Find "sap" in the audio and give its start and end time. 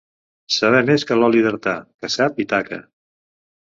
2.19-2.45